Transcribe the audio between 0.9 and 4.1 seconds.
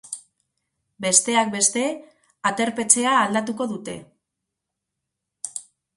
Besteak beste, aterpetxea aldatuko dute.